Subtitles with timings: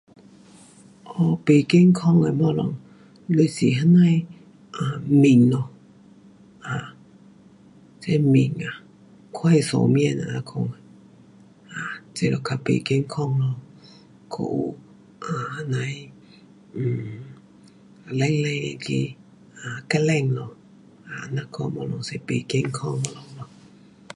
[1.09, 1.11] 哦，
[1.45, 2.59] 不健康的东西，
[3.37, 3.59] 就是
[3.95, 3.99] 那样的
[4.77, 4.77] 啊，
[5.21, 5.55] 面咯，
[6.67, 6.69] 啊，
[8.01, 8.03] 这
[8.33, 8.65] 面啊，
[9.35, 10.51] 快熟面这样讲，
[11.73, 11.75] 啊，
[12.15, 13.43] 这就较不健康咯，
[14.33, 14.77] 还有
[15.23, 15.27] 啊
[15.73, 16.11] 那样的，
[16.75, 16.79] 嗯，
[18.19, 18.87] 冷冷那个，
[19.59, 20.39] 啊较冷哦，
[21.07, 23.41] 啊这样讲是不健康的东西咯。